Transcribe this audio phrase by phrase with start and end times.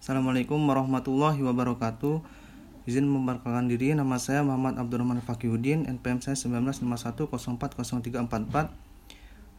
[0.00, 2.24] Assalamualaikum warahmatullahi wabarakatuh.
[2.88, 8.72] Izin memperkenalkan diri, nama saya Muhammad Abdurrahman Fakihudin, NPM saya 1951040344.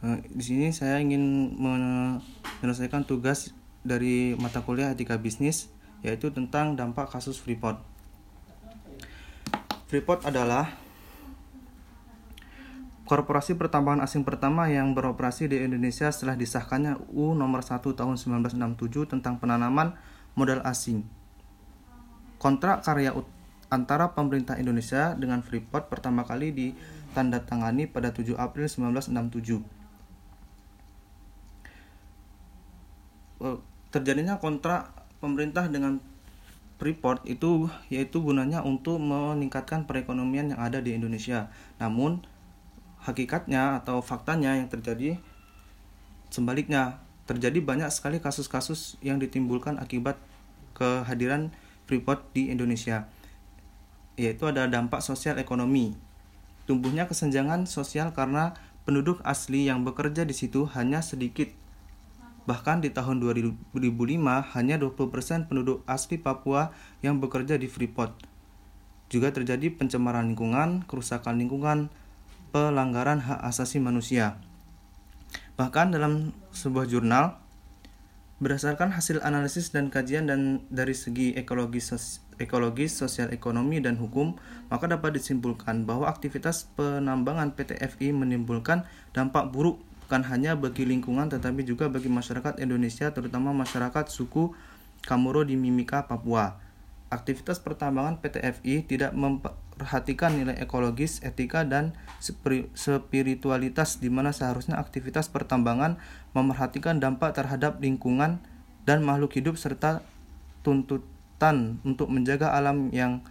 [0.00, 3.52] Eh, Di sini saya ingin menyelesaikan tugas
[3.84, 5.68] dari mata kuliah etika bisnis,
[6.00, 7.76] yaitu tentang dampak kasus Freeport.
[9.92, 10.72] Freeport adalah
[13.04, 19.04] korporasi pertambangan asing pertama yang beroperasi di Indonesia setelah disahkannya UU nomor 1 tahun 1967
[19.04, 20.00] tentang penanaman
[20.40, 21.04] modal asing.
[22.40, 23.12] Kontrak karya
[23.68, 29.60] antara pemerintah Indonesia dengan Freeport pertama kali ditandatangani pada 7 April 1967.
[33.40, 33.58] Eh,
[33.92, 34.88] terjadinya kontrak
[35.20, 36.00] pemerintah dengan
[36.80, 41.52] Freeport itu yaitu gunanya untuk meningkatkan perekonomian yang ada di Indonesia.
[41.76, 42.24] Namun
[43.04, 45.20] hakikatnya atau faktanya yang terjadi
[46.32, 50.18] sebaliknya terjadi banyak sekali kasus-kasus yang ditimbulkan akibat
[50.74, 51.54] kehadiran
[51.86, 53.06] Freeport di Indonesia
[54.20, 55.96] yaitu ada dampak sosial ekonomi.
[56.68, 58.52] Tumbuhnya kesenjangan sosial karena
[58.84, 61.48] penduduk asli yang bekerja di situ hanya sedikit.
[62.44, 63.72] Bahkan di tahun 2005
[64.52, 68.12] hanya 20% penduduk asli Papua yang bekerja di Freeport.
[69.08, 71.88] Juga terjadi pencemaran lingkungan, kerusakan lingkungan,
[72.52, 74.38] pelanggaran hak asasi manusia.
[75.60, 77.36] Bahkan dalam sebuah jurnal,
[78.40, 81.92] berdasarkan hasil analisis dan kajian dan dari segi ekologis,
[82.40, 84.40] ekologis, sosial ekonomi dan hukum,
[84.72, 91.28] maka dapat disimpulkan bahwa aktivitas penambangan PT FI menimbulkan dampak buruk bukan hanya bagi lingkungan
[91.28, 94.56] tetapi juga bagi masyarakat Indonesia terutama masyarakat suku
[95.04, 96.56] Kamoro di Mimika, Papua.
[97.10, 99.10] Aktivitas pertambangan PT FI tidak
[99.74, 101.90] perhatikan nilai ekologis, etika, dan
[102.22, 105.98] spiritualitas di mana seharusnya aktivitas pertambangan
[106.38, 108.38] memerhatikan dampak terhadap lingkungan
[108.86, 110.06] dan makhluk hidup serta
[110.62, 113.26] tuntutan untuk menjaga alam yang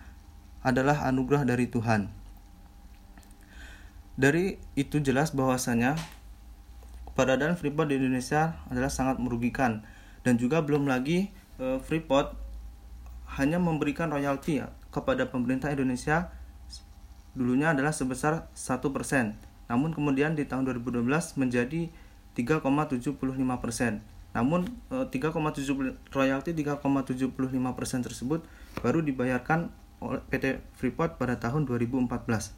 [0.60, 2.12] adalah anugerah dari Tuhan.
[4.20, 5.96] Dari itu jelas bahwasanya
[7.08, 9.88] keberadaan Freeport di Indonesia adalah sangat merugikan
[10.28, 11.32] dan juga belum lagi
[11.64, 12.49] eh, Freeport
[13.38, 16.34] hanya memberikan royalti kepada pemerintah Indonesia
[17.38, 19.38] dulunya adalah sebesar 1%,
[19.70, 21.06] namun kemudian di tahun 2012
[21.38, 21.94] menjadi
[22.34, 24.02] 3,75%.
[24.30, 28.46] Namun 3,7 eh, royalti 3,75% tersebut
[28.82, 32.54] baru dibayarkan oleh PT Freeport pada tahun 2014.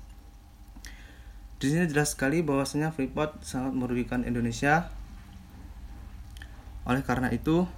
[1.61, 4.89] Di sini jelas sekali bahwasanya Freeport sangat merugikan Indonesia.
[6.89, 7.69] Oleh karena itu,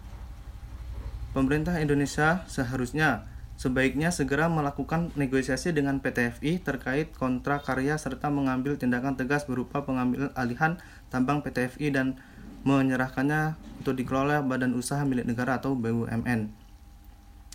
[1.34, 8.82] pemerintah Indonesia seharusnya Sebaiknya segera melakukan negosiasi dengan PT FI terkait kontrak karya serta mengambil
[8.82, 10.82] tindakan tegas berupa pengambilan alihan
[11.14, 12.18] tambang PT FI dan
[12.66, 16.50] menyerahkannya untuk dikelola badan usaha milik negara atau BUMN.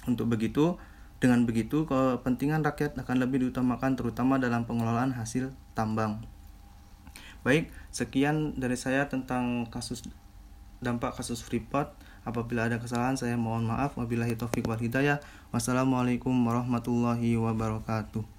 [0.06, 0.78] Untuk begitu,
[1.18, 6.22] dengan begitu kepentingan rakyat akan lebih diutamakan terutama dalam pengelolaan hasil tambang.
[7.42, 10.06] Baik, sekian dari saya tentang kasus
[10.78, 11.90] dampak kasus Freeport.
[12.28, 13.96] Apabila ada kesalahan saya mohon maaf.
[13.96, 15.24] Wabillahi taufik wal hidayah.
[15.48, 18.37] Wassalamualaikum warahmatullahi wabarakatuh.